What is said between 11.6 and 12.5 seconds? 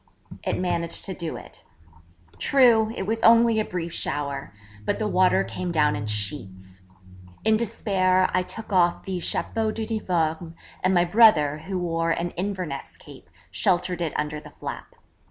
wore an